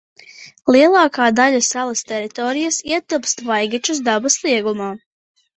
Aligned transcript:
Lielākā 0.75 1.27
daļa 1.39 1.59
salas 1.67 2.01
teritorijas 2.13 2.81
ietilpst 2.95 3.47
Vaigačas 3.51 4.03
dabas 4.09 4.43
liegumā. 4.49 4.93